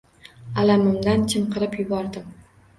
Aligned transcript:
Alamimdan 0.63 1.27
chinqirib 1.35 1.79
yubordim. 1.85 2.37